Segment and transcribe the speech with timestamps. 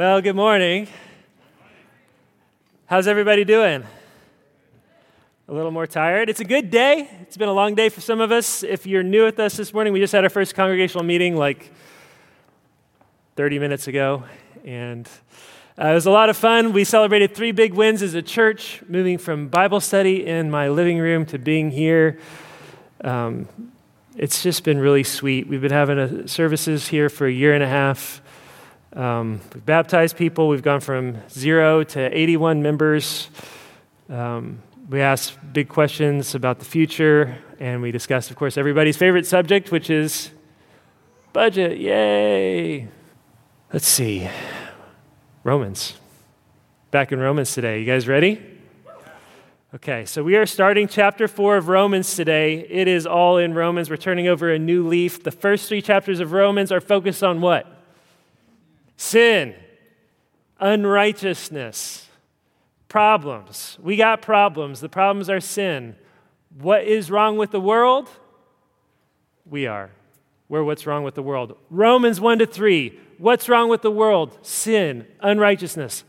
[0.00, 0.88] Well, good morning.
[2.86, 3.84] How's everybody doing?
[5.46, 6.30] A little more tired.
[6.30, 7.06] It's a good day.
[7.20, 8.62] It's been a long day for some of us.
[8.62, 11.70] If you're new with us this morning, we just had our first congregational meeting like
[13.36, 14.24] 30 minutes ago,
[14.64, 15.06] and
[15.78, 16.72] uh, it was a lot of fun.
[16.72, 20.98] We celebrated three big wins as a church, moving from Bible study in my living
[20.98, 22.18] room to being here.
[23.04, 23.48] Um,
[24.16, 25.46] it's just been really sweet.
[25.46, 28.22] We've been having a, services here for a year and a half.
[28.94, 30.48] Um, we've baptized people.
[30.48, 33.28] We've gone from zero to 81 members.
[34.08, 39.26] Um, we asked big questions about the future, and we discussed, of course, everybody's favorite
[39.26, 40.30] subject, which is
[41.32, 41.78] budget.
[41.78, 42.88] Yay!
[43.72, 44.28] Let's see.
[45.44, 45.94] Romans.
[46.90, 47.78] Back in Romans today.
[47.78, 48.44] You guys ready?
[49.72, 52.66] Okay, so we are starting chapter four of Romans today.
[52.68, 53.88] It is all in Romans.
[53.88, 55.22] We're turning over a new leaf.
[55.22, 57.79] The first three chapters of Romans are focused on what?
[59.00, 59.54] Sin,
[60.60, 62.06] unrighteousness,
[62.86, 63.78] problems.
[63.82, 64.80] We got problems.
[64.80, 65.96] The problems are sin.
[66.58, 68.10] What is wrong with the world?
[69.48, 69.90] We are.
[70.50, 71.56] We're what's wrong with the world.
[71.70, 72.98] Romans 1 to 3.
[73.16, 74.36] What's wrong with the world?
[74.42, 76.04] Sin, unrighteousness.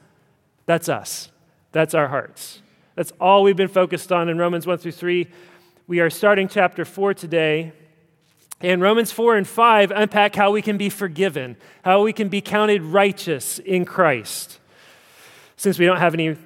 [0.65, 1.31] That's us.
[1.71, 2.61] That's our hearts.
[2.95, 5.27] That's all we've been focused on in Romans 1 through 3.
[5.87, 7.71] We are starting chapter 4 today.
[8.61, 12.41] And Romans 4 and 5 unpack how we can be forgiven, how we can be
[12.41, 14.59] counted righteous in Christ.
[15.57, 16.37] Since we don't have any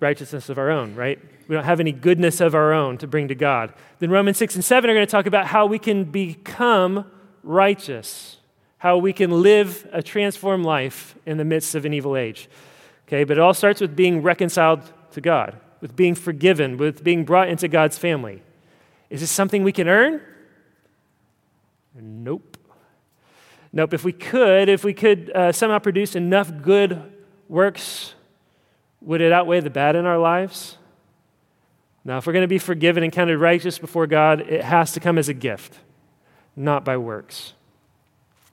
[0.00, 1.18] righteousness of our own, right?
[1.48, 3.72] We don't have any goodness of our own to bring to God.
[3.98, 7.10] Then Romans 6 and 7 are going to talk about how we can become
[7.42, 8.38] righteous,
[8.78, 12.48] how we can live a transformed life in the midst of an evil age.
[13.06, 14.80] Okay, but it all starts with being reconciled
[15.12, 18.42] to God, with being forgiven, with being brought into God's family.
[19.10, 20.20] Is this something we can earn?
[21.94, 22.58] Nope.
[23.72, 23.94] Nope.
[23.94, 27.12] If we could, if we could uh, somehow produce enough good
[27.48, 28.14] works,
[29.00, 30.78] would it outweigh the bad in our lives?
[32.04, 35.00] Now, if we're going to be forgiven and counted righteous before God, it has to
[35.00, 35.78] come as a gift,
[36.54, 37.54] not by works.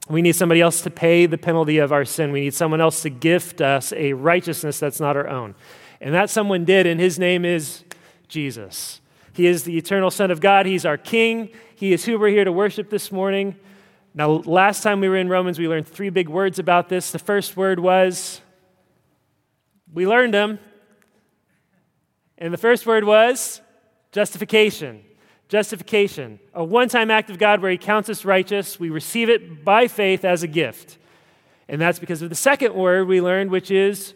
[0.09, 2.31] We need somebody else to pay the penalty of our sin.
[2.31, 5.56] We need someone else to gift us a righteousness that's not our own.
[6.00, 7.84] And that someone did, and his name is
[8.28, 9.00] Jesus.
[9.34, 10.66] He is the eternal Son of God.
[10.66, 11.50] He's our King.
[11.75, 13.56] He is who we're here to worship this morning.
[14.14, 17.12] Now, last time we were in Romans, we learned three big words about this.
[17.12, 18.41] The first word was,
[19.94, 20.59] we learned them.
[22.38, 23.62] And the first word was
[24.12, 25.03] justification.
[25.47, 28.80] Justification, a one time act of God where He counts us righteous.
[28.80, 30.97] We receive it by faith as a gift.
[31.68, 34.14] And that's because of the second word we learned, which is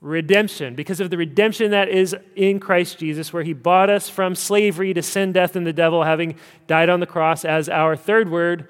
[0.00, 4.34] redemption, because of the redemption that is in Christ Jesus, where he bought us from
[4.34, 6.36] slavery to sin, death, and the devil, having
[6.66, 8.68] died on the cross, as our third word,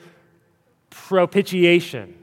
[0.90, 2.14] propitiation,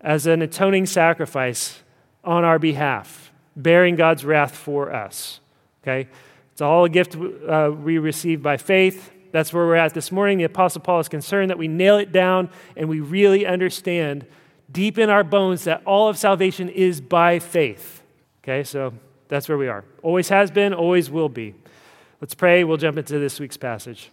[0.00, 1.82] as an atoning sacrifice
[2.24, 5.40] on our behalf, bearing God's wrath for us.
[5.82, 6.08] Okay?
[6.52, 9.12] It's all a gift uh, we receive by faith.
[9.30, 10.38] That's where we're at this morning.
[10.38, 14.26] The Apostle Paul is concerned that we nail it down and we really understand
[14.70, 17.97] deep in our bones that all of salvation is by faith.
[18.48, 18.94] Okay, so
[19.28, 19.84] that's where we are.
[20.02, 21.54] Always has been, always will be.
[22.22, 22.64] Let's pray.
[22.64, 24.10] We'll jump into this week's passage.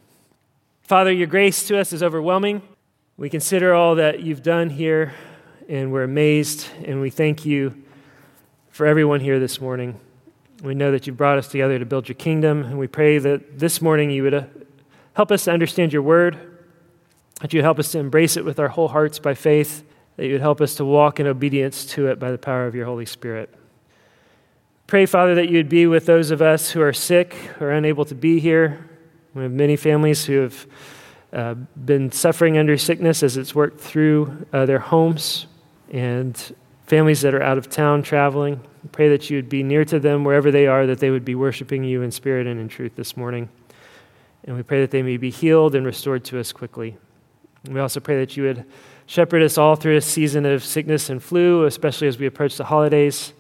[0.82, 2.62] Father, your grace to us is overwhelming.
[3.16, 5.14] We consider all that you've done here,
[5.70, 7.82] and we're amazed, and we thank you
[8.72, 9.98] for everyone here this morning.
[10.62, 13.58] We know that you brought us together to build your kingdom, and we pray that
[13.58, 14.44] this morning you would uh,
[15.14, 16.38] help us to understand your word,
[17.40, 19.86] that you would help us to embrace it with our whole hearts by faith,
[20.18, 22.76] that you would help us to walk in obedience to it by the power of
[22.76, 23.50] your Holy Spirit.
[24.88, 28.06] Pray, Father, that you would be with those of us who are sick or unable
[28.06, 28.88] to be here.
[29.34, 30.68] We have many families who have
[31.34, 35.48] uh, been suffering under sickness as it's worked through uh, their homes,
[35.92, 38.62] and families that are out of town traveling.
[38.92, 41.34] Pray that you would be near to them wherever they are, that they would be
[41.34, 43.50] worshiping you in spirit and in truth this morning.
[44.44, 46.96] And we pray that they may be healed and restored to us quickly.
[47.68, 48.66] We also pray that you would
[49.08, 52.66] shepherd us all through a season of sickness and flu, especially as we approach the
[52.66, 53.34] holidays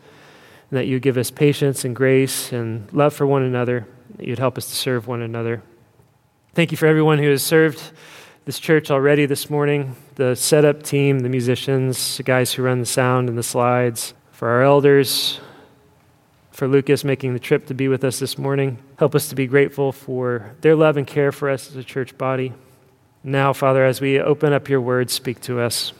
[0.69, 4.39] and that you give us patience and grace and love for one another, that you'd
[4.39, 5.61] help us to serve one another.
[6.53, 7.91] Thank you for everyone who has served
[8.45, 12.85] this church already this morning the setup team, the musicians, the guys who run the
[12.85, 15.41] sound and the slides, for our elders,
[16.51, 18.77] for Lucas making the trip to be with us this morning.
[18.97, 22.17] Help us to be grateful for their love and care for us as a church
[22.17, 22.53] body.
[23.25, 25.91] Now, Father, as we open up your word, speak to us.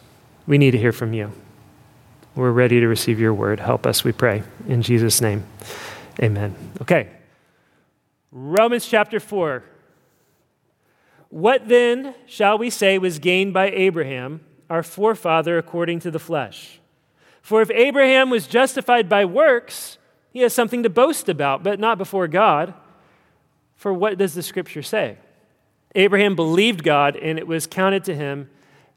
[0.48, 1.34] We need to hear from you.
[2.36, 3.62] We're ready to receive your word.
[3.62, 4.44] Help us, we pray.
[4.68, 5.46] In Jesus' name,
[6.22, 6.54] amen.
[6.82, 7.08] Okay.
[8.30, 9.64] Romans chapter 4.
[11.30, 16.82] What then shall we say was gained by Abraham, our forefather according to the flesh?
[17.42, 19.98] For if Abraham was justified by works,
[20.34, 22.74] he has something to boast about, but not before God.
[23.78, 25.20] For what does the scripture say?
[25.96, 28.50] Abraham believed God, and it was counted to him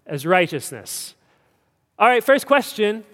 [0.06, 1.14] as righteousness.
[2.00, 3.04] All right, first question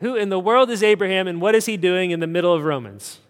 [0.00, 2.64] Who in the world is Abraham, and what is he doing in the middle of
[2.64, 3.20] Romans?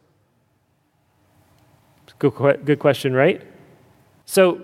[2.18, 3.42] Good, good question, right?
[4.26, 4.60] So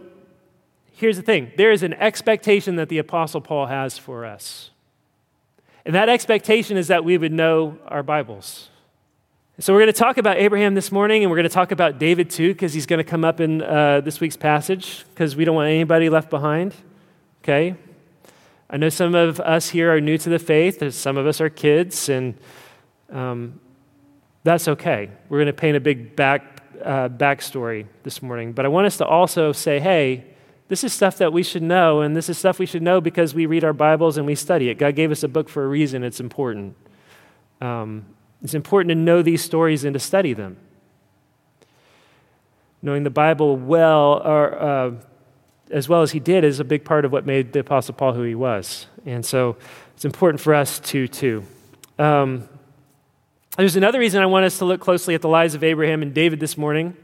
[0.92, 4.70] here's the thing there is an expectation that the Apostle Paul has for us.
[5.84, 8.70] And that expectation is that we would know our Bibles.
[9.58, 11.98] So we're going to talk about Abraham this morning, and we're going to talk about
[11.98, 15.46] David too, because he's going to come up in uh, this week's passage, because we
[15.46, 16.74] don't want anybody left behind.
[17.42, 17.74] Okay?
[18.68, 21.48] I know some of us here are new to the faith, some of us are
[21.48, 22.34] kids, and
[23.10, 23.60] um,
[24.42, 25.10] that's okay.
[25.28, 28.52] We're going to paint a big back, uh, backstory this morning.
[28.52, 30.24] But I want us to also say, hey,
[30.66, 33.34] this is stuff that we should know, and this is stuff we should know because
[33.34, 34.78] we read our Bibles and we study it.
[34.78, 36.76] God gave us a book for a reason, it's important.
[37.60, 38.06] Um,
[38.42, 40.56] it's important to know these stories and to study them.
[42.82, 44.90] Knowing the Bible well, or, uh,
[45.70, 48.12] as well as he did, is a big part of what made the Apostle Paul
[48.14, 48.86] who he was.
[49.04, 49.56] And so
[49.94, 51.44] it's important for us to, too.
[51.98, 52.48] Um,
[53.56, 56.12] there's another reason I want us to look closely at the lives of Abraham and
[56.12, 56.96] David this morning,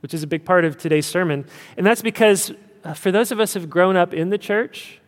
[0.00, 1.44] which is a big part of today's sermon.
[1.76, 2.52] And that's because
[2.84, 5.00] uh, for those of us who have grown up in the church,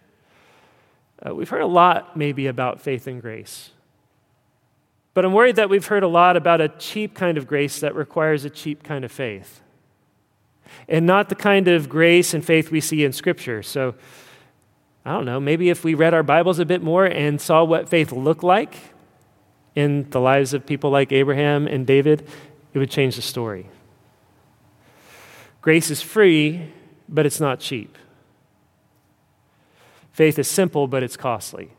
[1.24, 3.70] uh, we've heard a lot maybe about faith and grace.
[5.14, 7.94] But I'm worried that we've heard a lot about a cheap kind of grace that
[7.94, 9.60] requires a cheap kind of faith.
[10.88, 13.62] And not the kind of grace and faith we see in Scripture.
[13.62, 13.94] So,
[15.04, 17.88] I don't know, maybe if we read our Bibles a bit more and saw what
[17.88, 18.74] faith looked like
[19.74, 22.28] in the lives of people like Abraham and David,
[22.74, 23.68] it would change the story.
[25.62, 26.72] Grace is free,
[27.08, 27.96] but it's not cheap.
[30.12, 31.70] Faith is simple, but it's costly.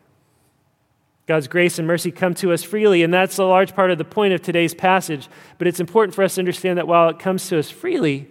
[1.27, 4.03] God's grace and mercy come to us freely, and that's a large part of the
[4.03, 5.29] point of today's passage.
[5.57, 8.27] But it's important for us to understand that while it comes to us freely,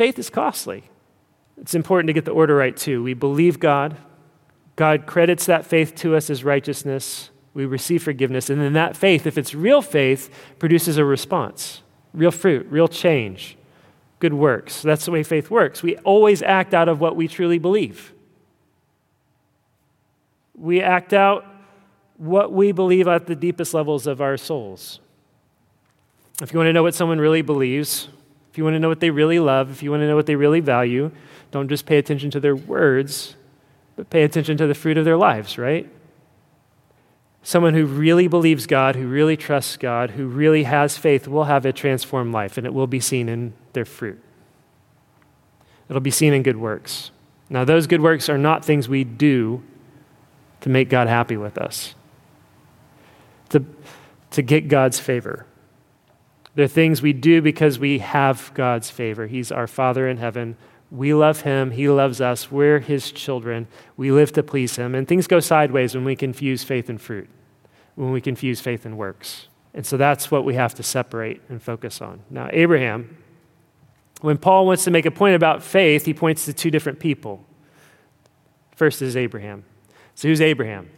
[0.00, 0.82] faith is costly.
[1.60, 3.02] It's important to get the order right, too.
[3.02, 3.98] We believe God,
[4.74, 9.26] God credits that faith to us as righteousness, we receive forgiveness, and then that faith,
[9.26, 11.82] if it's real faith, produces a response
[12.14, 13.58] real fruit, real change
[14.20, 14.80] good works.
[14.80, 15.82] That's the way faith works.
[15.82, 18.14] We always act out of what we truly believe.
[20.54, 21.44] We act out
[22.16, 24.98] what we believe at the deepest levels of our souls.
[26.40, 28.08] If you want to know what someone really believes,
[28.50, 30.26] if you want to know what they really love, if you want to know what
[30.26, 31.10] they really value,
[31.50, 33.36] don't just pay attention to their words,
[33.96, 35.88] but pay attention to the fruit of their lives, right?
[37.42, 41.64] Someone who really believes God, who really trusts God, who really has faith will have
[41.64, 44.20] a transformed life, and it will be seen in their fruit.
[45.88, 47.10] It'll be seen in good works.
[47.48, 49.62] Now, those good works are not things we do
[50.60, 51.94] to make God happy with us,
[53.48, 53.64] to,
[54.32, 55.46] to get God's favor.
[56.54, 59.26] They're things we do because we have God's favor.
[59.26, 60.56] He's our Father in heaven.
[60.90, 61.70] We love Him.
[61.70, 62.50] He loves us.
[62.50, 63.68] We're His children.
[63.96, 64.94] We live to please Him.
[64.94, 67.28] And things go sideways when we confuse faith and fruit,
[67.94, 69.46] when we confuse faith and works.
[69.72, 72.22] And so that's what we have to separate and focus on.
[72.28, 73.16] Now, Abraham,
[74.20, 77.44] when Paul wants to make a point about faith, he points to two different people.
[78.74, 79.64] First is Abraham.
[80.16, 80.90] So, who's Abraham?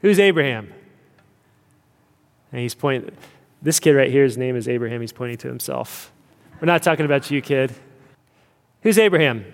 [0.00, 0.72] Who's Abraham?
[2.52, 3.14] And he's pointing,
[3.62, 5.00] this kid right here, his name is Abraham.
[5.00, 6.12] He's pointing to himself.
[6.60, 7.74] We're not talking about you, kid.
[8.82, 9.44] Who's Abraham?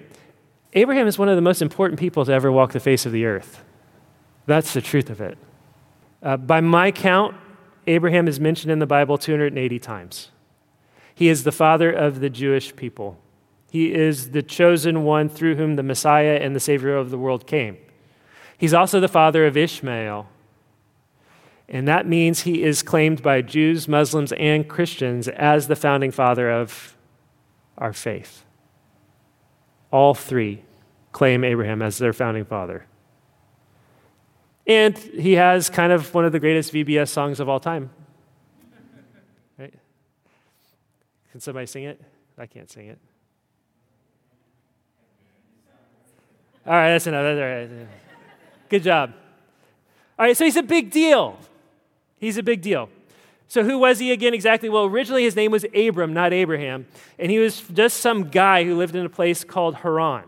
[0.75, 3.25] Abraham is one of the most important people to ever walk the face of the
[3.25, 3.62] earth.
[4.46, 5.38] That's the truth of it.
[6.22, 7.37] Uh, by my count,
[7.87, 10.30] Abraham is mentioned in the Bible 280 times.
[11.14, 13.18] He is the father of the Jewish people.
[13.70, 17.46] He is the chosen one through whom the Messiah and the Savior of the world
[17.46, 17.76] came.
[18.56, 20.28] He's also the father of Ishmael.
[21.73, 26.50] And that means he is claimed by Jews, Muslims, and Christians as the founding father
[26.50, 26.95] of
[27.79, 28.45] our faith.
[29.91, 30.64] All three
[31.12, 32.85] claim Abraham as their founding father.
[34.67, 37.91] And he has kind of one of the greatest VBS songs of all time.
[39.59, 39.73] Right?
[41.31, 41.99] Can somebody sing it?
[42.37, 42.99] I can't sing it.
[46.67, 47.25] All right, that's enough.
[47.25, 47.88] That's all right.
[48.69, 49.14] Good job.
[50.19, 51.38] All right, so he's a big deal.
[52.23, 52.88] He's a big deal.
[53.49, 54.69] So, who was he again exactly?
[54.69, 56.87] Well, originally his name was Abram, not Abraham.
[57.19, 60.23] And he was just some guy who lived in a place called Haran.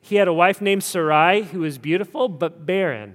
[0.00, 3.14] He had a wife named Sarai who was beautiful but barren.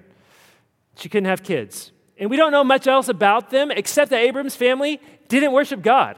[0.95, 1.91] She couldn't have kids.
[2.17, 6.17] And we don't know much else about them except that Abram's family didn't worship God.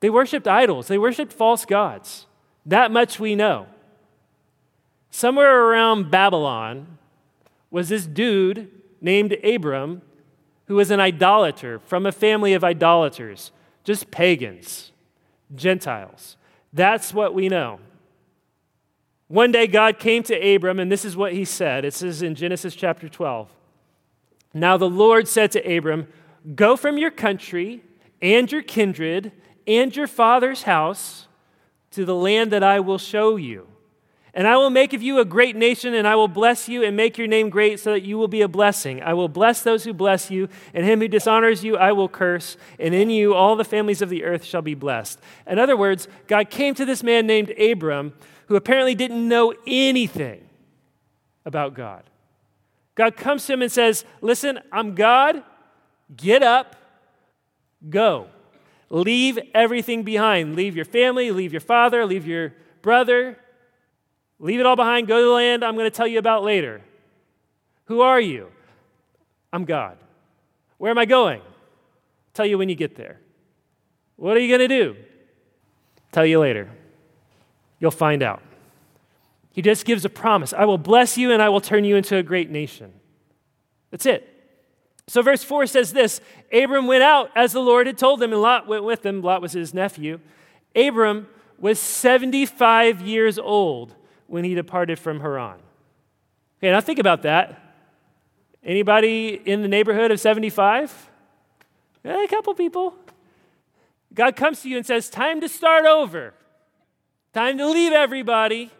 [0.00, 2.26] They worshiped idols, they worshiped false gods.
[2.66, 3.68] That much we know.
[5.12, 6.98] somewhere around Babylon
[7.76, 8.70] was this dude
[9.02, 10.00] named Abram
[10.64, 13.52] who was an idolater from a family of idolaters,
[13.84, 14.92] just pagans,
[15.54, 16.38] Gentiles.
[16.72, 17.80] That's what we know.
[19.28, 21.84] One day God came to Abram, and this is what he said.
[21.84, 23.50] It says in Genesis chapter 12.
[24.54, 26.08] Now the Lord said to Abram,
[26.54, 27.82] Go from your country
[28.22, 29.32] and your kindred
[29.66, 31.28] and your father's house
[31.90, 33.68] to the land that I will show you.
[34.36, 36.94] And I will make of you a great nation, and I will bless you and
[36.94, 39.02] make your name great so that you will be a blessing.
[39.02, 42.58] I will bless those who bless you, and him who dishonors you I will curse,
[42.78, 45.18] and in you all the families of the earth shall be blessed.
[45.46, 48.12] In other words, God came to this man named Abram,
[48.48, 50.46] who apparently didn't know anything
[51.46, 52.02] about God.
[52.94, 55.42] God comes to him and says, Listen, I'm God.
[56.14, 56.76] Get up,
[57.88, 58.26] go.
[58.90, 60.56] Leave everything behind.
[60.56, 62.52] Leave your family, leave your father, leave your
[62.82, 63.38] brother
[64.38, 66.82] Leave it all behind, go to the land I'm going to tell you about later.
[67.86, 68.48] Who are you?
[69.52, 69.96] I'm God.
[70.78, 71.40] Where am I going?
[72.34, 73.20] Tell you when you get there.
[74.16, 74.96] What are you going to do?
[76.12, 76.70] Tell you later.
[77.78, 78.42] You'll find out.
[79.52, 82.16] He just gives a promise I will bless you and I will turn you into
[82.16, 82.92] a great nation.
[83.90, 84.32] That's it.
[85.08, 86.20] So, verse 4 says this
[86.52, 89.22] Abram went out as the Lord had told him, and Lot went with him.
[89.22, 90.20] Lot was his nephew.
[90.74, 91.28] Abram
[91.58, 93.94] was 75 years old
[94.26, 95.58] when he departed from Haran.
[96.58, 97.60] Okay, now think about that.
[98.64, 101.10] Anybody in the neighborhood of 75?
[102.04, 102.94] Yeah, a couple people.
[104.12, 106.34] God comes to you and says, Time to start over.
[107.32, 108.70] Time to leave everybody.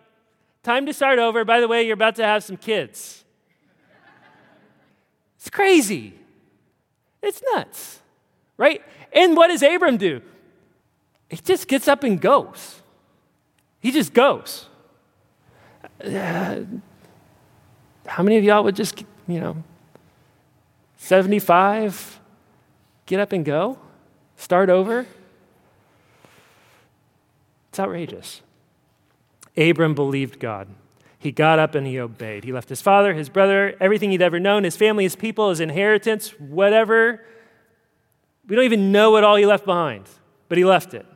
[0.63, 1.45] Time to start over.
[1.45, 3.25] By the way, you're about to have some kids.
[5.37, 6.15] It's crazy.
[7.23, 8.01] It's nuts,
[8.57, 8.83] right?
[9.13, 10.23] And what does Abram do?
[11.29, 12.81] He just gets up and goes.
[13.81, 14.69] He just goes
[16.05, 16.61] uh,
[18.07, 19.63] how many of y'all would just, you know,
[20.99, 22.21] 75,
[23.07, 23.79] get up and go,
[24.37, 25.07] start over?
[27.71, 28.43] It's outrageous.
[29.57, 30.69] Abram believed God.
[31.19, 32.45] He got up and he obeyed.
[32.45, 35.61] He left his father, his brother, everything he'd ever known, his family, his people, his
[35.61, 37.25] inheritance, whatever.
[38.47, 40.09] We don't even know what all he left behind,
[40.49, 41.07] but he left it.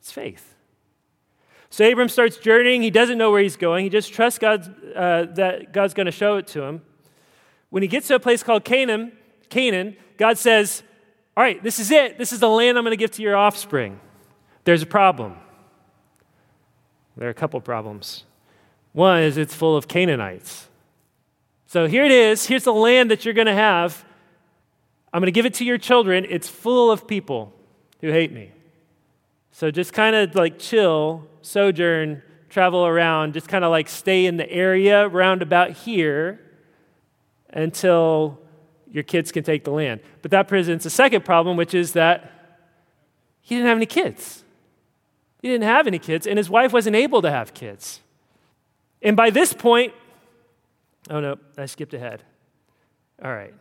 [0.00, 0.55] It's faith.
[1.76, 2.80] So Abram starts journeying.
[2.80, 3.84] He doesn't know where he's going.
[3.84, 6.80] He just trusts God, uh, that God's going to show it to him.
[7.68, 9.12] When he gets to a place called Canaan,
[9.50, 10.82] Canaan, God says,
[11.36, 12.16] All right, this is it.
[12.16, 14.00] This is the land I'm going to give to your offspring.
[14.64, 15.36] There's a problem.
[17.14, 18.24] There are a couple problems.
[18.94, 20.68] One is it's full of Canaanites.
[21.66, 22.46] So here it is.
[22.46, 24.02] Here's the land that you're going to have.
[25.12, 26.24] I'm going to give it to your children.
[26.26, 27.52] It's full of people
[28.00, 28.52] who hate me.
[29.56, 32.20] So just kind of like chill, sojourn,
[32.50, 36.38] travel around, just kind of like stay in the area round about here
[37.48, 38.38] until
[38.90, 40.02] your kids can take the land.
[40.20, 42.30] But that presents a second problem, which is that
[43.40, 44.44] he didn't have any kids.
[45.40, 48.00] He didn't have any kids, and his wife wasn't able to have kids.
[49.00, 49.94] And by this point,
[51.08, 52.22] oh no, I skipped ahead.
[53.24, 53.54] All right.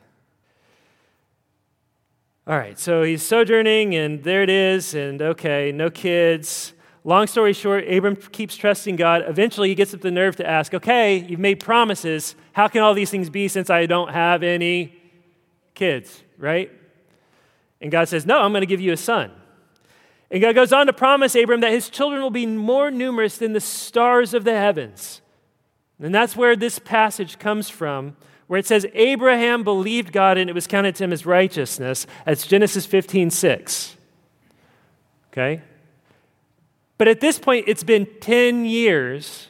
[2.48, 6.74] All right, so he's sojourning, and there it is, and okay, no kids.
[7.04, 9.24] Long story short, Abram keeps trusting God.
[9.28, 12.36] Eventually, he gets up the nerve to ask, okay, you've made promises.
[12.54, 14.94] How can all these things be since I don't have any
[15.74, 16.72] kids, right?
[17.82, 19.32] And God says, no, I'm going to give you a son.
[20.30, 23.54] And God goes on to promise Abram that his children will be more numerous than
[23.54, 25.20] the stars of the heavens.
[26.00, 28.16] And that's where this passage comes from
[28.48, 32.06] where it says Abraham believed God and it was counted to him as righteousness.
[32.26, 33.96] That's Genesis 15 6.
[35.32, 35.62] Okay?
[36.98, 39.50] But at this point, it's been 10 years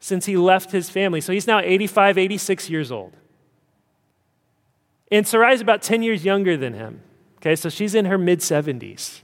[0.00, 1.20] since he left his family.
[1.20, 3.12] So he's now 85, 86 years old.
[5.10, 7.00] And Sarai is about 10 years younger than him.
[7.36, 9.20] Okay, so she's in her mid 70s.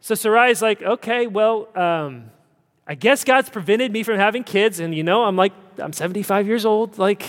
[0.00, 2.30] So Sarai's like, okay, well, um,
[2.86, 6.46] I guess God's prevented me from having kids, and you know, I'm like, I'm 75
[6.46, 6.98] years old.
[6.98, 7.24] Like,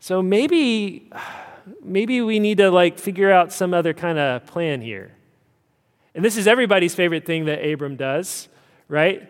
[0.00, 1.10] so maybe,
[1.82, 5.14] maybe we need to like figure out some other kind of plan here.
[6.14, 8.48] And this is everybody's favorite thing that Abram does,
[8.88, 9.28] right?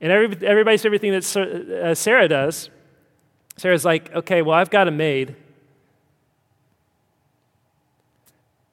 [0.00, 2.70] And every, everybody's favorite thing that uh, Sarah does.
[3.56, 5.34] Sarah's like, okay, well, I've got a maid.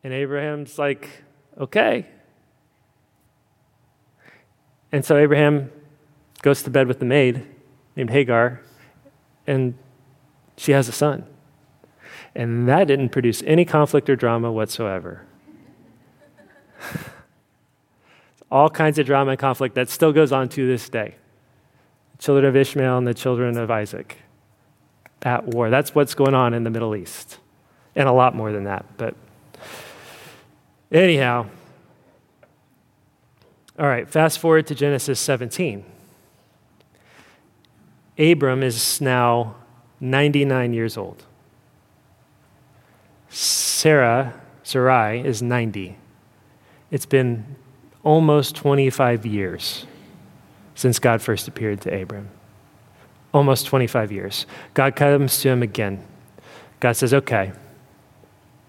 [0.03, 1.09] And Abraham's like,
[1.57, 2.07] okay.
[4.93, 5.71] And so Abraham
[6.43, 7.47] goes to bed with the maid
[7.95, 8.61] named Hagar,
[9.47, 9.73] and
[10.55, 11.25] she has a son.
[12.35, 15.25] And that didn't produce any conflict or drama whatsoever.
[18.51, 21.15] all kinds of drama and conflict that still goes on to this day.
[22.11, 24.19] The children of Ishmael and the children of Isaac
[25.23, 25.71] at war.
[25.71, 27.39] That's what's going on in the Middle East.
[27.95, 28.85] And a lot more than that.
[28.97, 29.15] But
[30.91, 31.47] anyhow,
[33.79, 35.83] all right, fast forward to Genesis 17.
[38.19, 39.55] Abram is now
[39.99, 41.23] 99 years old.
[43.29, 45.97] Sarah, Sarai, is 90.
[46.91, 47.55] It's been
[48.03, 49.87] almost 25 years
[50.75, 52.29] since God first appeared to Abram.
[53.33, 54.45] Almost 25 years.
[54.75, 56.05] God comes to him again.
[56.79, 57.53] God says, Okay,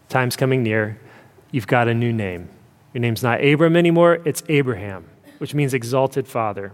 [0.08, 0.98] time's coming near.
[1.50, 2.48] You've got a new name.
[2.94, 5.04] Your name's not Abram anymore, it's Abraham,
[5.38, 6.72] which means exalted father.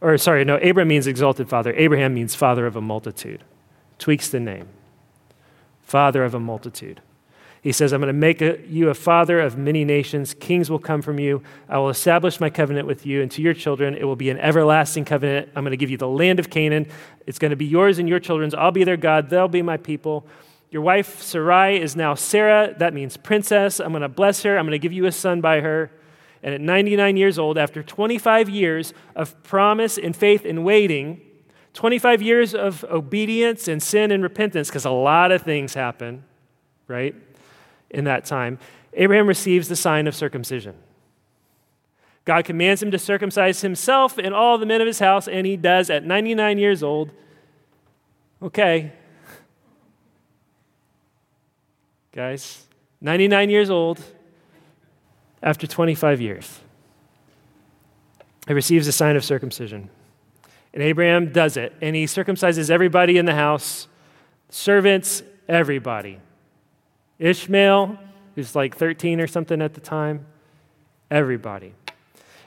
[0.00, 1.72] Or, sorry, no, Abram means exalted father.
[1.74, 3.42] Abraham means father of a multitude.
[3.98, 4.68] Tweaks the name.
[5.80, 7.00] Father of a multitude.
[7.62, 10.34] He says, I'm going to make a, you a father of many nations.
[10.34, 11.42] Kings will come from you.
[11.66, 13.94] I will establish my covenant with you and to your children.
[13.94, 15.48] It will be an everlasting covenant.
[15.56, 16.86] I'm going to give you the land of Canaan.
[17.26, 18.52] It's going to be yours and your children's.
[18.52, 19.30] I'll be their God.
[19.30, 20.26] They'll be my people.
[20.74, 22.74] Your wife, Sarai, is now Sarah.
[22.76, 23.80] That means princess.
[23.80, 24.58] I'm going to bless her.
[24.58, 25.90] I'm going to give you a son by her.
[26.42, 31.20] And at 99 years old, after 25 years of promise and faith and waiting,
[31.74, 36.24] 25 years of obedience and sin and repentance, because a lot of things happen,
[36.88, 37.14] right?
[37.94, 38.58] in that time,
[38.94, 40.74] Abraham receives the sign of circumcision.
[42.24, 45.56] God commands him to circumcise himself and all the men of his house, and he
[45.56, 47.10] does at 99 years old.
[48.42, 48.92] Okay.
[52.14, 52.64] Guys,
[53.00, 54.00] 99 years old
[55.42, 56.60] after 25 years.
[58.46, 59.90] He receives a sign of circumcision.
[60.72, 63.88] And Abraham does it, and he circumcises everybody in the house,
[64.48, 66.20] servants, everybody.
[67.18, 67.98] Ishmael,
[68.36, 70.24] who's like 13 or something at the time,
[71.10, 71.74] everybody.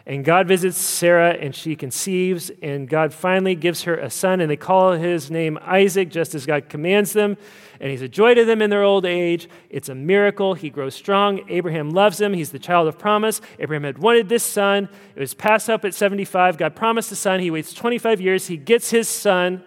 [0.08, 4.50] And God visits Sarah, and she conceives, and God finally gives her a son, and
[4.50, 7.36] they call his name Isaac, just as God commands them.
[7.82, 9.50] And he's a joy to them in their old age.
[9.70, 10.54] It's a miracle.
[10.54, 11.42] He grows strong.
[11.50, 12.32] Abraham loves him.
[12.32, 13.42] He's the child of promise.
[13.60, 14.88] Abraham had wanted this son.
[15.14, 16.58] It was passed up at 75.
[16.58, 17.42] God promised a son.
[17.42, 18.48] He waits 25 years.
[18.48, 19.62] He gets his son.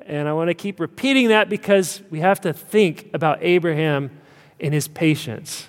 [0.00, 4.10] And I want to keep repeating that because we have to think about Abraham
[4.58, 5.68] and his patience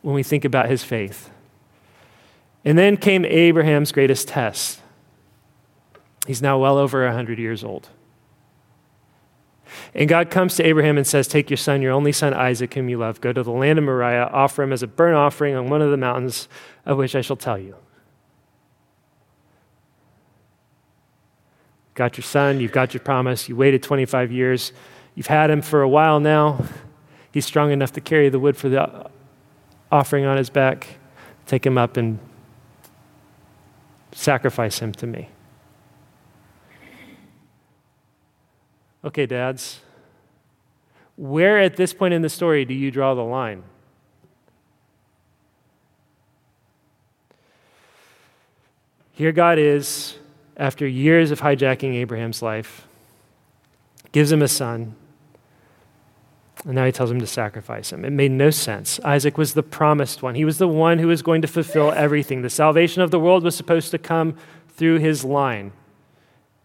[0.00, 1.28] when we think about his faith.
[2.64, 4.80] And then came Abraham's greatest test.
[6.26, 7.90] He's now well over 100 years old.
[9.94, 12.88] And God comes to Abraham and says, Take your son, your only son Isaac, whom
[12.88, 15.68] you love, go to the land of Moriah, offer him as a burnt offering on
[15.68, 16.48] one of the mountains
[16.86, 17.76] of which I shall tell you.
[21.94, 24.72] Got your son, you've got your promise, you waited 25 years,
[25.14, 26.64] you've had him for a while now.
[27.30, 29.10] He's strong enough to carry the wood for the
[29.92, 30.98] offering on his back.
[31.46, 32.18] Take him up and
[34.14, 35.28] sacrifice him to me.
[39.04, 39.80] Okay, dads,
[41.16, 43.62] where at this point in the story do you draw the line?
[49.12, 50.16] Here God is,
[50.56, 52.88] after years of hijacking Abraham's life,
[54.10, 54.96] gives him a son,
[56.64, 58.04] and now he tells him to sacrifice him.
[58.04, 58.98] It made no sense.
[59.00, 60.34] Isaac was the promised one.
[60.34, 62.40] He was the one who was going to fulfill everything.
[62.40, 64.36] The salvation of the world was supposed to come
[64.70, 65.72] through his line.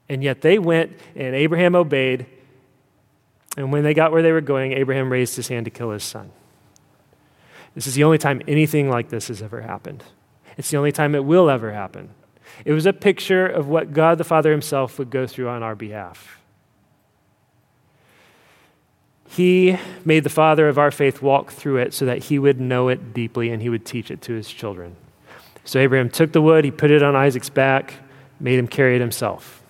[0.08, 2.26] And yet they went, and Abraham obeyed.
[3.58, 6.04] And when they got where they were going, Abraham raised his hand to kill his
[6.04, 6.32] son.
[7.76, 10.04] This is the only time anything like this has ever happened.
[10.58, 12.10] It's the only time it will ever happen.
[12.66, 15.76] It was a picture of what God the Father himself would go through on our
[15.76, 16.39] behalf.
[19.32, 22.90] He made the father of our faith walk through it so that he would know
[22.90, 24.96] it deeply and he would teach it to his children.
[25.64, 27.94] So Abraham took the wood, he put it on Isaac's back,
[28.40, 29.62] made him carry it himself,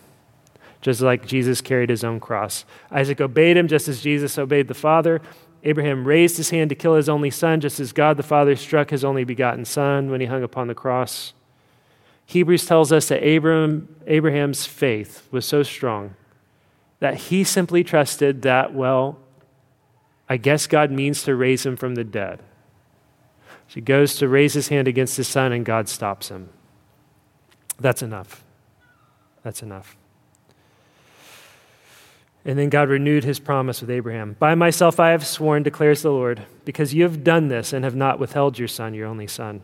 [0.80, 2.64] just like Jesus carried his own cross.
[2.90, 5.22] Isaac obeyed him just as Jesus obeyed the Father.
[5.66, 8.92] Abraham raised his hand to kill his only son, just as God the Father struck
[8.92, 11.34] his only begotten son when he hung upon the cross.
[12.26, 16.16] Hebrews tells us that Abraham, Abraham's faith was so strong
[17.00, 19.18] that he simply trusted that, well,
[20.30, 22.40] I guess God means to raise him from the dead.
[23.68, 26.50] So he goes to raise his hand against his son, and God stops him.
[27.80, 28.44] That's enough.
[29.44, 29.98] That's enough.
[32.46, 34.36] And then God renewed his promise with Abraham.
[34.40, 37.96] By myself I have sworn, declares the Lord, because you have done this and have
[37.96, 39.62] not withheld your son, your only son.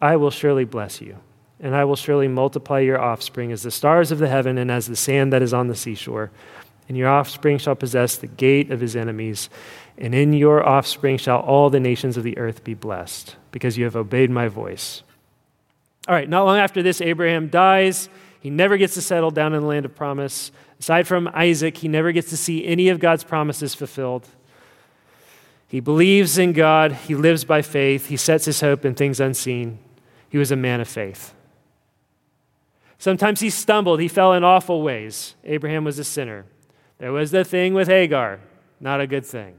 [0.00, 1.18] I will surely bless you,
[1.60, 4.86] and I will surely multiply your offspring as the stars of the heaven and as
[4.86, 6.30] the sand that is on the seashore.
[6.88, 9.48] And your offspring shall possess the gate of his enemies
[9.96, 13.84] and in your offspring shall all the nations of the earth be blessed, because you
[13.84, 15.02] have obeyed my voice.
[16.06, 18.08] All right, not long after this, Abraham dies.
[18.40, 20.52] He never gets to settle down in the land of promise.
[20.78, 24.28] Aside from Isaac, he never gets to see any of God's promises fulfilled.
[25.66, 29.78] He believes in God, he lives by faith, he sets his hope in things unseen.
[30.28, 31.32] He was a man of faith.
[32.98, 35.34] Sometimes he stumbled, he fell in awful ways.
[35.44, 36.44] Abraham was a sinner.
[36.98, 38.40] There was the thing with Hagar,
[38.78, 39.56] not a good thing.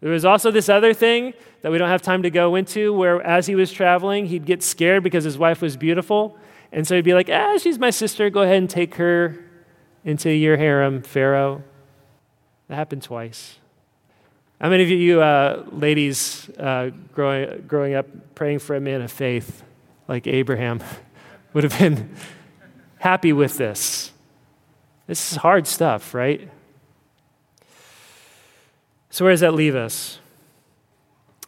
[0.00, 3.20] There was also this other thing that we don't have time to go into where,
[3.22, 6.38] as he was traveling, he'd get scared because his wife was beautiful.
[6.72, 8.30] And so he'd be like, ah, she's my sister.
[8.30, 9.44] Go ahead and take her
[10.04, 11.62] into your harem, Pharaoh.
[12.68, 13.58] That happened twice.
[14.60, 19.10] How many of you uh, ladies uh, growing, growing up praying for a man of
[19.10, 19.62] faith
[20.06, 20.80] like Abraham
[21.52, 22.14] would have been
[22.98, 24.12] happy with this?
[25.06, 26.48] This is hard stuff, right?
[29.10, 30.20] So, where does that leave us?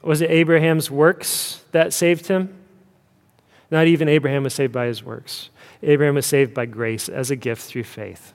[0.03, 2.53] Was it Abraham's works that saved him?
[3.71, 5.49] Not even Abraham was saved by his works.
[5.83, 8.35] Abraham was saved by grace as a gift through faith.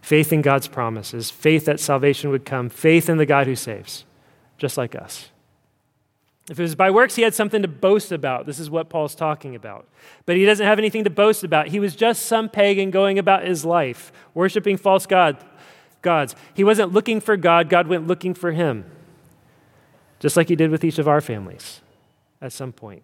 [0.00, 4.04] Faith in God's promises, faith that salvation would come, faith in the God who saves,
[4.58, 5.28] just like us.
[6.50, 8.46] If it was by works, he had something to boast about.
[8.46, 9.86] This is what Paul's talking about.
[10.26, 11.68] But he doesn't have anything to boast about.
[11.68, 15.36] He was just some pagan going about his life, worshiping false God,
[16.02, 16.36] gods.
[16.52, 18.84] He wasn't looking for God, God went looking for him,
[20.20, 21.80] just like he did with each of our families
[22.40, 23.02] at some point.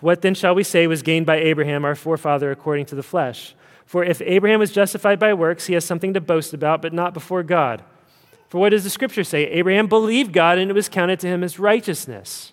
[0.00, 3.54] What then shall we say was gained by Abraham, our forefather, according to the flesh?
[3.84, 7.12] For if Abraham was justified by works, he has something to boast about, but not
[7.12, 7.82] before God.
[8.48, 9.44] For what does the scripture say?
[9.46, 12.52] Abraham believed God, and it was counted to him as righteousness.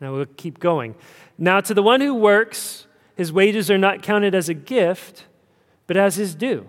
[0.00, 0.94] Now we'll keep going.
[1.38, 5.26] Now, to the one who works, his wages are not counted as a gift,
[5.86, 6.66] but as his due.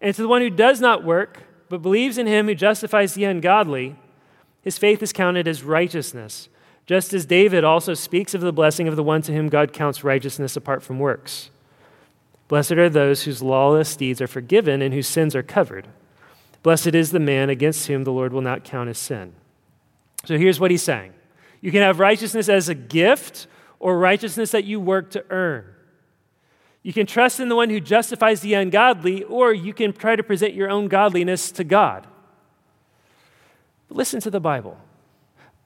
[0.00, 3.24] And to the one who does not work, but believes in him who justifies the
[3.24, 3.96] ungodly,
[4.62, 6.48] his faith is counted as righteousness,
[6.86, 10.04] just as David also speaks of the blessing of the one to whom God counts
[10.04, 11.50] righteousness apart from works.
[12.48, 15.86] Blessed are those whose lawless deeds are forgiven and whose sins are covered.
[16.62, 19.34] Blessed is the man against whom the Lord will not count his sin.
[20.24, 21.12] So here's what he's saying
[21.60, 23.46] you can have righteousness as a gift
[23.80, 25.64] or righteousness that you work to earn.
[26.82, 30.22] You can trust in the one who justifies the ungodly, or you can try to
[30.22, 32.06] present your own godliness to God.
[33.88, 34.78] But listen to the Bible.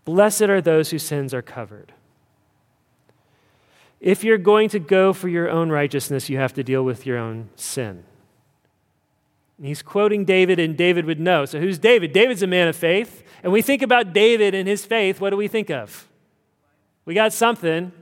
[0.05, 1.93] Blessed are those whose sins are covered.
[4.01, 7.19] If you're going to go for your own righteousness, you have to deal with your
[7.19, 8.03] own sin.
[9.59, 11.45] And he's quoting David, and David would know.
[11.45, 12.13] So, who's David?
[12.13, 13.23] David's a man of faith.
[13.45, 16.09] And we think about David and his faith, what do we think of?
[17.05, 17.93] We got something.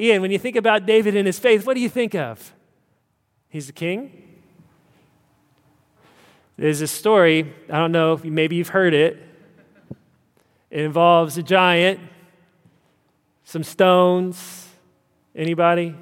[0.00, 2.54] Ian, when you think about David and his faith, what do you think of?
[3.50, 4.38] He's a king.
[6.56, 9.18] There's a story, I don't know maybe you've heard it.
[10.70, 12.00] It involves a giant,
[13.44, 14.68] some stones.
[15.34, 15.94] Anybody?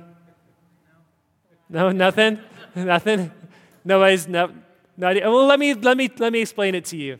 [1.68, 2.38] No, nothing?
[2.76, 3.32] nothing?
[3.84, 4.52] Nobody's no,
[4.96, 5.12] no.
[5.12, 7.18] Well, let me, let, me, let me explain it to you.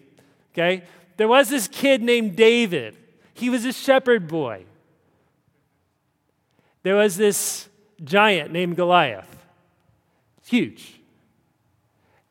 [0.53, 0.85] Okay?
[1.17, 2.97] There was this kid named David.
[3.35, 4.65] He was a shepherd boy
[6.89, 7.69] there was this
[8.03, 9.29] giant named Goliath.
[10.47, 10.99] Huge.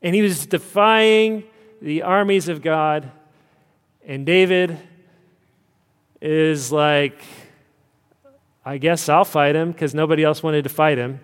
[0.02, 1.44] And he was defying
[1.80, 3.12] the armies of God.
[4.04, 4.80] And David
[6.20, 7.22] is like,
[8.66, 11.20] I guess I'll fight him because nobody else wanted to fight him.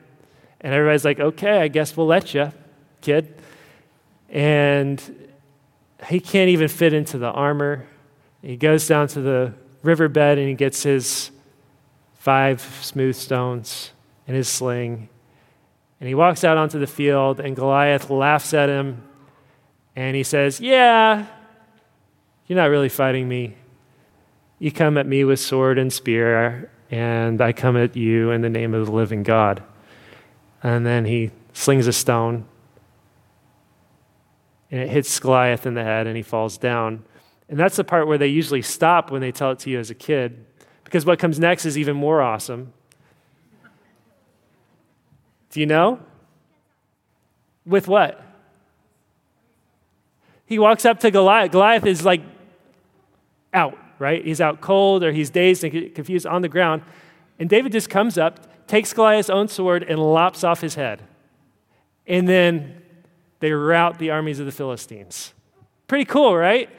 [0.62, 2.52] And everybody's like, okay, I guess we'll let you,
[3.02, 3.34] kid.
[4.30, 5.28] And
[6.06, 7.88] he can't even fit into the armor.
[8.44, 11.32] He goes down to the riverbed and he gets his
[12.24, 13.92] five smooth stones
[14.28, 15.10] in his sling.
[16.00, 19.04] And he walks out onto the field, and Goliath laughs at him.
[19.94, 21.28] And he says, Yeah,
[22.48, 23.58] you're not really fighting me.
[24.58, 28.50] You come at me with sword and spear, and I come at you in the
[28.50, 29.62] name of the living God.
[30.64, 32.46] And then he slings a stone,
[34.72, 37.04] and it hits Goliath in the head, and he falls down.
[37.50, 39.90] And that's the part where they usually stop when they tell it to you as
[39.90, 40.46] a kid
[40.94, 42.72] because what comes next is even more awesome.
[45.50, 46.00] Do you know?
[47.66, 48.22] With what?
[50.46, 51.52] He walks up to Goliath.
[51.52, 52.22] Goliath is like
[53.56, 54.24] out, right?
[54.24, 56.84] He's out cold or he's dazed and confused on the ground.
[57.40, 61.02] And David just comes up, takes Goliath's own sword, and lops off his head.
[62.06, 62.84] And then
[63.40, 65.34] they rout the armies of the Philistines.
[65.88, 66.70] Pretty cool, right?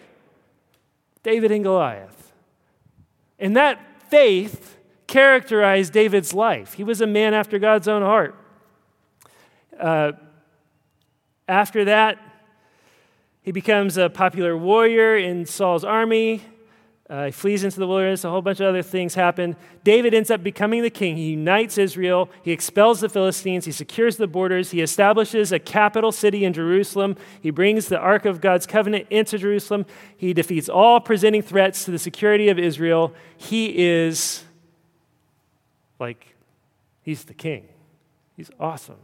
[1.25, 2.33] David and Goliath.
[3.41, 3.81] And that
[4.15, 6.75] faith characterized David's life.
[6.75, 8.37] He was a man after God's own heart.
[9.77, 10.13] Uh,
[11.49, 12.21] after that,
[13.43, 16.43] he becomes a popular warrior in Saul's army.
[17.09, 18.25] Uh, he flees into the wilderness.
[18.25, 19.57] A whole bunch of other things happen.
[19.83, 21.17] David ends up becoming the king.
[21.17, 22.31] He unites Israel.
[22.43, 23.67] He expels the Philistines.
[23.67, 24.71] He secures the borders.
[24.71, 27.17] He establishes a capital city in Jerusalem.
[27.43, 29.85] He brings the Ark of God's covenant into Jerusalem.
[30.17, 33.13] He defeats all presenting threats to the security of Israel.
[33.37, 34.43] He is
[35.99, 36.35] like,
[37.03, 37.69] he's the king.
[38.35, 38.97] He's awesome.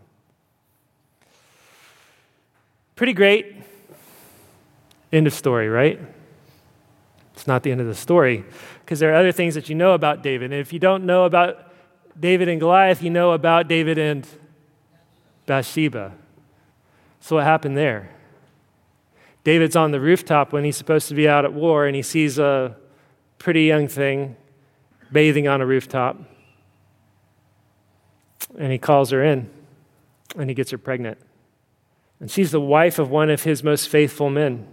[2.97, 3.57] Pretty great.
[5.13, 6.01] End of story, right?
[7.41, 8.45] It's not the end of the story
[8.85, 10.53] because there are other things that you know about David.
[10.53, 11.73] And if you don't know about
[12.21, 14.29] David and Goliath, you know about David and
[15.47, 16.13] Bathsheba.
[17.21, 18.11] So, what happened there?
[19.43, 22.39] David's on the rooftop when he's supposed to be out at war, and he sees
[22.39, 22.77] a
[23.39, 24.37] pretty young thing
[25.11, 26.19] bathing on a rooftop.
[28.59, 29.49] And he calls her in,
[30.37, 31.17] and he gets her pregnant.
[32.21, 34.69] And she's the wife of one of his most faithful men,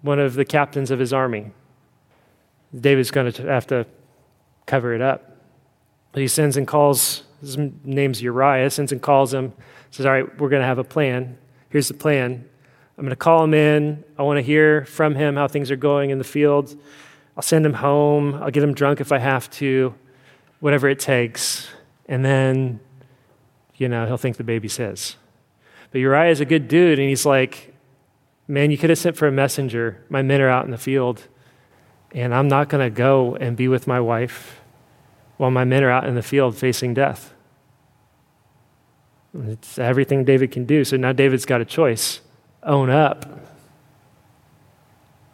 [0.00, 1.52] one of the captains of his army.
[2.78, 3.86] David's going to have to
[4.66, 5.36] cover it up.
[6.12, 9.52] But he sends and calls, his name's Uriah, sends and calls him,
[9.90, 11.38] says, All right, we're going to have a plan.
[11.68, 12.48] Here's the plan.
[12.96, 14.02] I'm going to call him in.
[14.18, 16.74] I want to hear from him how things are going in the field.
[17.36, 18.34] I'll send him home.
[18.36, 19.94] I'll get him drunk if I have to,
[20.60, 21.68] whatever it takes.
[22.06, 22.80] And then,
[23.74, 25.16] you know, he'll think the baby's his.
[25.90, 27.74] But Uriah is a good dude, and he's like,
[28.48, 30.04] Man, you could have sent for a messenger.
[30.08, 31.26] My men are out in the field
[32.12, 34.60] and I'm not going to go and be with my wife
[35.36, 37.34] while my men are out in the field facing death.
[39.34, 40.84] It's everything David can do.
[40.84, 42.20] So now David's got a choice
[42.62, 43.26] own up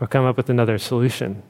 [0.01, 1.43] or come up with another solution.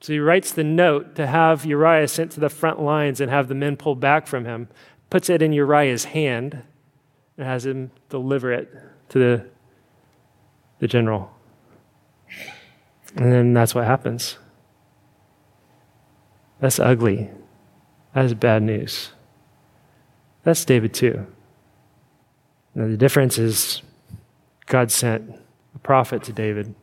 [0.00, 3.48] So he writes the note to have Uriah sent to the front lines and have
[3.48, 4.68] the men pulled back from him,
[5.10, 6.62] puts it in Uriah's hand,
[7.36, 8.72] and has him deliver it
[9.10, 9.46] to the,
[10.78, 11.34] the general.
[13.16, 14.38] And then that's what happens.
[16.60, 17.30] That's ugly.
[18.14, 19.10] That is bad news.
[20.42, 21.26] That's David too.
[22.74, 23.82] Now, the difference is
[24.66, 25.34] God sent
[25.74, 26.74] a prophet to David.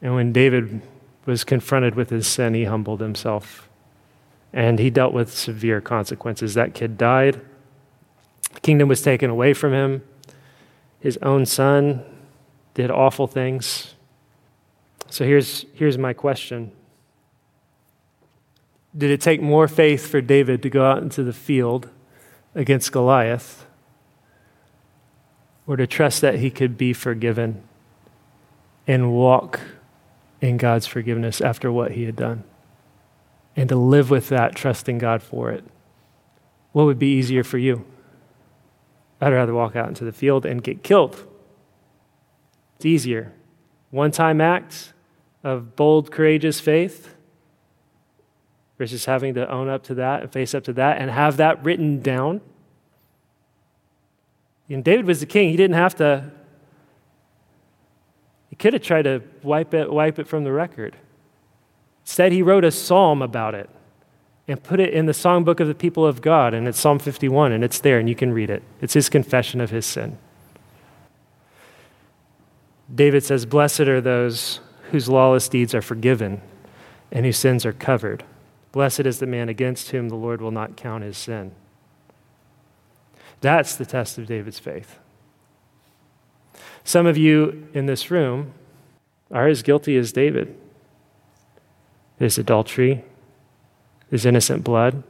[0.00, 0.80] And when David
[1.26, 3.68] was confronted with his sin, he humbled himself.
[4.52, 6.54] And he dealt with severe consequences.
[6.54, 7.40] That kid died,
[8.54, 10.02] the kingdom was taken away from him,
[11.00, 12.04] his own son
[12.78, 13.96] did awful things.
[15.10, 16.70] So here's, here's my question
[18.96, 21.88] Did it take more faith for David to go out into the field
[22.54, 23.66] against Goliath
[25.66, 27.64] or to trust that he could be forgiven
[28.86, 29.60] and walk
[30.40, 32.44] in God's forgiveness after what he had done?
[33.56, 35.64] And to live with that, trusting God for it.
[36.70, 37.84] What would be easier for you?
[39.20, 41.27] I'd rather walk out into the field and get killed
[42.78, 43.32] it's easier.
[43.90, 44.92] One time act
[45.42, 47.16] of bold, courageous faith
[48.78, 51.64] versus having to own up to that and face up to that and have that
[51.64, 52.40] written down.
[54.68, 55.50] And David was the king.
[55.50, 56.30] He didn't have to,
[58.48, 60.94] he could have tried to wipe it, wipe it from the record.
[62.04, 63.68] Instead, he wrote a psalm about it
[64.46, 66.54] and put it in the songbook of the people of God.
[66.54, 68.62] And it's Psalm 51, and it's there, and you can read it.
[68.80, 70.16] It's his confession of his sin.
[72.92, 76.40] David says, Blessed are those whose lawless deeds are forgiven
[77.12, 78.24] and whose sins are covered.
[78.72, 81.52] Blessed is the man against whom the Lord will not count his sin.
[83.40, 84.98] That's the test of David's faith.
[86.84, 88.52] Some of you in this room
[89.30, 90.56] are as guilty as David.
[92.18, 93.04] There's adultery,
[94.10, 95.02] there's innocent blood.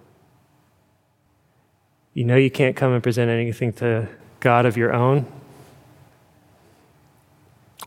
[2.14, 4.08] You know you can't come and present anything to
[4.40, 5.26] God of your own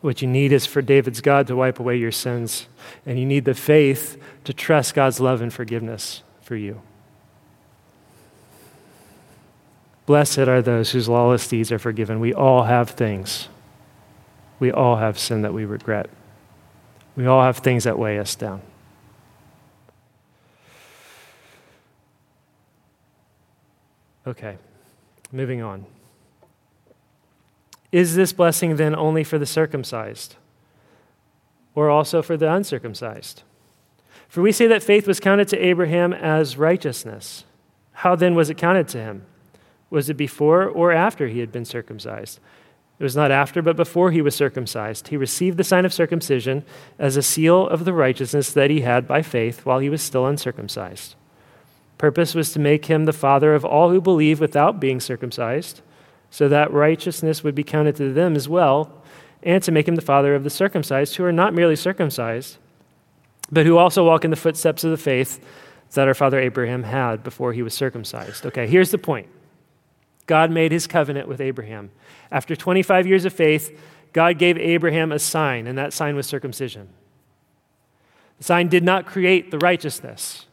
[0.01, 2.67] what you need is for David's God to wipe away your sins.
[3.05, 6.81] And you need the faith to trust God's love and forgiveness for you.
[10.07, 12.19] Blessed are those whose lawless deeds are forgiven.
[12.19, 13.47] We all have things.
[14.59, 16.09] We all have sin that we regret.
[17.15, 18.61] We all have things that weigh us down.
[24.25, 24.57] Okay,
[25.31, 25.85] moving on.
[27.91, 30.35] Is this blessing then only for the circumcised
[31.75, 33.43] or also for the uncircumcised?
[34.27, 37.43] For we say that faith was counted to Abraham as righteousness.
[37.93, 39.25] How then was it counted to him?
[39.89, 42.39] Was it before or after he had been circumcised?
[42.97, 45.09] It was not after, but before he was circumcised.
[45.09, 46.63] He received the sign of circumcision
[46.97, 50.27] as a seal of the righteousness that he had by faith while he was still
[50.27, 51.15] uncircumcised.
[51.97, 55.81] Purpose was to make him the father of all who believe without being circumcised
[56.31, 59.03] so that righteousness would be counted to them as well,
[59.43, 62.57] and to make him the father of the circumcised, who are not merely circumcised,
[63.51, 65.43] but who also walk in the footsteps of the faith
[65.93, 68.45] that our father Abraham had before he was circumcised.
[68.45, 69.27] Okay, here's the point
[70.25, 71.91] God made his covenant with Abraham.
[72.31, 73.77] After 25 years of faith,
[74.13, 76.87] God gave Abraham a sign, and that sign was circumcision.
[78.37, 80.45] The sign did not create the righteousness.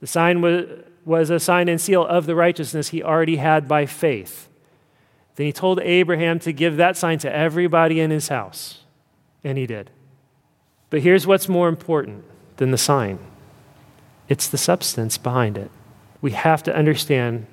[0.00, 0.66] The sign was,
[1.04, 4.48] was a sign and seal of the righteousness he already had by faith.
[5.36, 8.80] Then he told Abraham to give that sign to everybody in his house,
[9.42, 9.90] and he did.
[10.90, 12.24] But here's what's more important
[12.56, 13.18] than the sign
[14.28, 15.70] it's the substance behind it.
[16.22, 17.46] We have to understand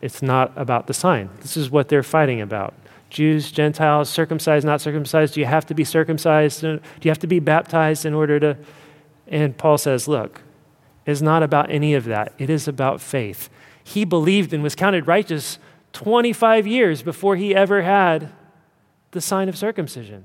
[0.00, 1.28] it's not about the sign.
[1.40, 2.72] This is what they're fighting about.
[3.10, 5.34] Jews, Gentiles, circumcised, not circumcised.
[5.34, 6.62] Do you have to be circumcised?
[6.62, 8.56] Do you have to be baptized in order to?
[9.28, 10.40] And Paul says, look,
[11.06, 12.32] it's not about any of that.
[12.38, 13.50] It is about faith.
[13.82, 15.58] He believed and was counted righteous
[15.92, 18.32] 25 years before he ever had
[19.10, 20.24] the sign of circumcision.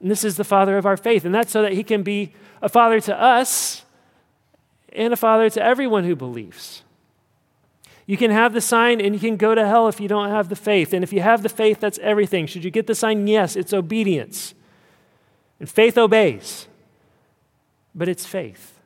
[0.00, 1.24] And this is the father of our faith.
[1.24, 3.84] And that's so that he can be a father to us
[4.92, 6.82] and a father to everyone who believes.
[8.06, 10.48] You can have the sign and you can go to hell if you don't have
[10.48, 10.92] the faith.
[10.92, 12.46] And if you have the faith, that's everything.
[12.46, 13.26] Should you get the sign?
[13.26, 14.54] Yes, it's obedience.
[15.60, 16.68] And faith obeys,
[17.94, 18.77] but it's faith.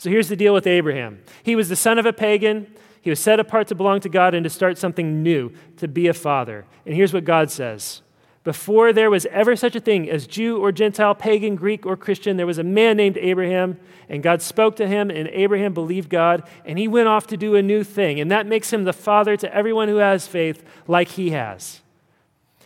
[0.00, 2.74] So here's the deal with Abraham he was the son of a pagan.
[3.02, 6.06] He was set apart to belong to God and to start something new, to be
[6.06, 6.64] a father.
[6.86, 8.00] And here's what God says
[8.42, 12.38] before there was ever such a thing as Jew or Gentile, pagan, Greek, or Christian,
[12.38, 16.48] there was a man named Abraham, and God spoke to him, and Abraham believed God,
[16.64, 18.20] and he went off to do a new thing.
[18.20, 21.82] And that makes him the father to everyone who has faith, like he has.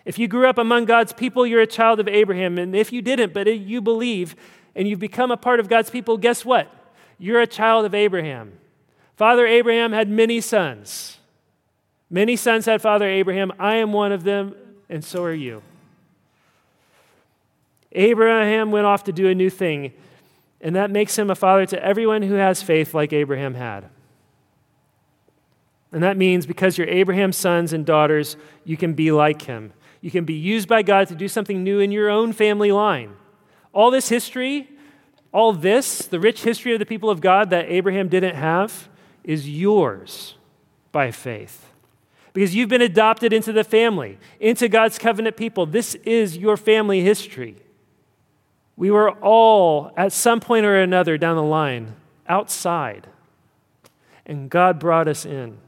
[0.05, 2.59] If you grew up among God's people, you're a child of Abraham.
[2.59, 4.37] And if you didn't, but you believe
[4.77, 6.73] and you've become a part of God's people, guess what?
[7.19, 8.53] You're a child of Abraham.
[9.17, 11.19] Father Abraham had many sons.
[12.11, 13.53] Many sons had Father Abraham.
[13.59, 14.55] I am one of them
[14.89, 15.63] and so are you.
[17.93, 19.93] Abraham went off to do a new thing,
[20.61, 23.89] and that makes him a father to everyone who has faith like Abraham had.
[25.93, 29.73] And that means because you're Abraham's sons and daughters, you can be like him.
[30.01, 33.15] You can be used by God to do something new in your own family line.
[33.73, 34.69] All this history,
[35.35, 38.89] all this, the rich history of the people of God that Abraham didn't have,
[39.25, 40.37] is yours
[40.93, 41.73] by faith
[42.33, 45.67] because you've been adopted into the family, into God's covenant people.
[45.67, 47.57] This is your family history.
[48.77, 51.97] We were all, at some point or another down the line,
[52.29, 53.09] outside,
[54.27, 55.59] and God brought us in.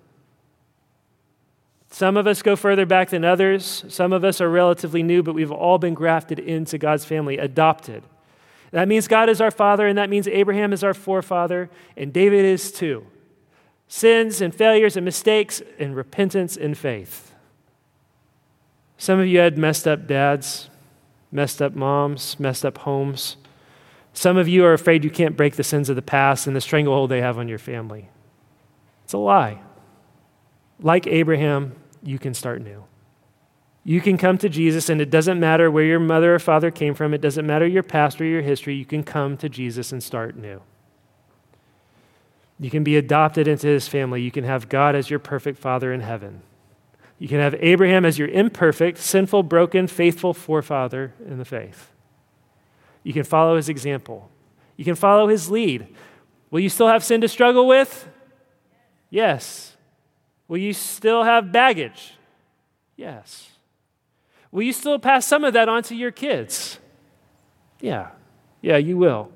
[1.91, 3.85] Some of us go further back than others.
[3.89, 8.03] Some of us are relatively new, but we've all been grafted into God's family, adopted.
[8.73, 12.45] That means God is our father, and that means Abraham is our forefather, and David
[12.45, 13.07] is too
[13.89, 17.33] sins and failures and mistakes and repentance and faith.
[18.99, 20.71] Some of you had messed up dads,
[21.31, 23.37] messed up moms, messed up homes.
[24.13, 26.61] Some of you are afraid you can't break the sins of the past and the
[26.61, 28.09] stranglehold they have on your family.
[29.05, 29.61] It's a lie.
[30.81, 32.85] Like Abraham, you can start new.
[33.87, 36.93] You can come to Jesus, and it doesn't matter where your mother or father came
[36.93, 40.03] from, it doesn't matter your past or your history, you can come to Jesus and
[40.03, 40.61] start new.
[42.59, 44.23] You can be adopted into his family.
[44.23, 46.43] You can have God as your perfect father in heaven.
[47.21, 51.93] You can have Abraham as your imperfect, sinful, broken, faithful forefather in the faith.
[53.05, 54.29] You can follow his example.
[54.77, 55.87] You can follow his lead.
[56.51, 58.09] Will you still have sin to struggle with?
[59.11, 59.77] Yes.
[60.49, 62.15] Will you still have baggage?
[62.97, 63.51] Yes.
[64.51, 66.79] Will you still pass some of that on to your kids?
[67.81, 68.11] Yeah.
[68.63, 69.31] Yeah, you will.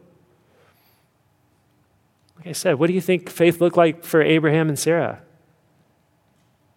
[2.37, 5.21] Like I said, what do you think faith looked like for Abraham and Sarah?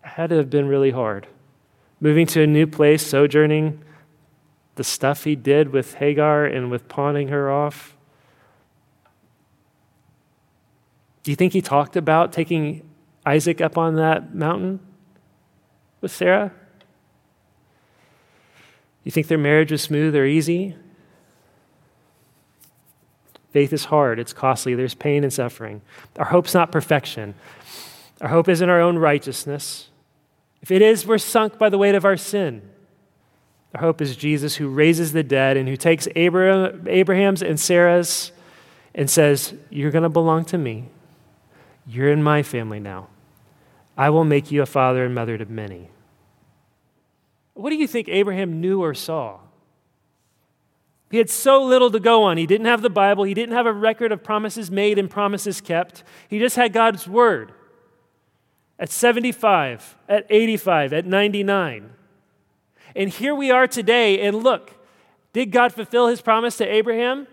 [0.04, 1.28] It had to have been really hard.
[2.02, 3.82] Moving to a new place, sojourning,
[4.76, 7.96] the stuff he did with Hagar and with pawning her off.
[11.24, 12.88] Do you think he talked about taking
[13.26, 14.82] Isaac up on that mountain
[16.02, 16.52] with Sarah?
[19.04, 20.76] You think their marriage was smooth or easy?
[23.52, 25.82] Faith is hard, it's costly, there's pain and suffering.
[26.18, 27.36] Our hope's not perfection.
[28.20, 29.90] Our hope isn't our own righteousness.
[30.62, 32.62] If it is, we're sunk by the weight of our sin.
[33.76, 38.32] Our hope is Jesus who raises the dead and who takes Abraham's and Sarah's
[38.96, 40.90] and says, You're going to belong to me.
[41.86, 43.08] You're in my family now.
[43.98, 45.90] I will make you a father and mother to many.
[47.54, 49.40] What do you think Abraham knew or saw?
[51.12, 52.38] He had so little to go on.
[52.38, 55.62] He didn't have the Bible, he didn't have a record of promises made and promises
[55.62, 56.04] kept.
[56.28, 57.52] He just had God's word.
[58.80, 61.92] At 75, at 85, at 99.
[62.96, 64.72] And here we are today, and look,
[65.34, 67.28] did God fulfill his promise to Abraham?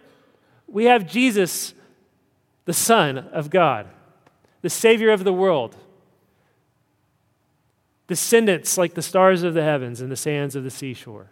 [0.67, 1.75] We have Jesus,
[2.67, 3.89] the Son of God,
[4.61, 5.77] the Savior of the world,
[8.11, 11.31] descendants like the stars of the heavens and the sands of the seashore.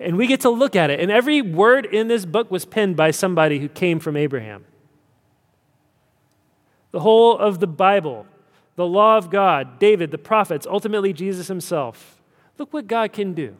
[0.00, 0.98] And we get to look at it.
[0.98, 4.64] And every word in this book was penned by somebody who came from Abraham.
[6.90, 8.26] The whole of the Bible,
[8.74, 12.20] the law of God, David, the prophets, ultimately Jesus himself.
[12.58, 13.56] Look what God can do.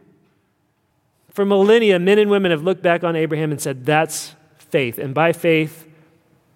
[1.29, 4.99] For millennia, men and women have looked back on Abraham and said, That's faith.
[4.99, 5.87] And by faith,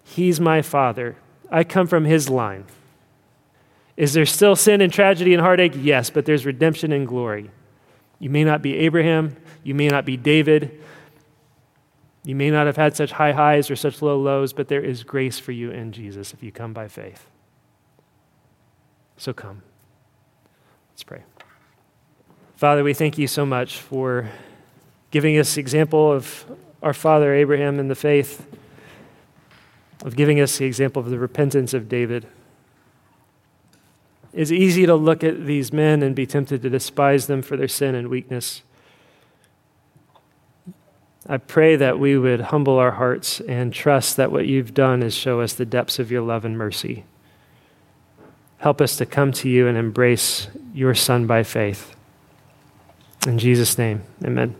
[0.03, 1.15] he's my father.
[1.49, 2.65] I come from his line.
[3.97, 5.73] Is there still sin and tragedy and heartache?
[5.75, 7.49] Yes, but there's redemption and glory.
[8.19, 10.79] You may not be Abraham, you may not be David,
[12.23, 15.03] you may not have had such high highs or such low lows, but there is
[15.03, 17.25] grace for you in Jesus if you come by faith.
[19.17, 19.63] So come.
[20.91, 21.23] Let's pray.
[22.55, 24.29] Father, we thank you so much for
[25.09, 26.45] giving us the example of
[26.83, 28.45] our father Abraham in the faith,
[30.03, 32.27] of giving us the example of the repentance of David.
[34.37, 37.67] It's easy to look at these men and be tempted to despise them for their
[37.67, 38.61] sin and weakness.
[41.27, 45.15] I pray that we would humble our hearts and trust that what you've done is
[45.15, 47.03] show us the depths of your love and mercy.
[48.59, 51.95] Help us to come to you and embrace your Son by faith.
[53.25, 54.55] In Jesus' name, amen.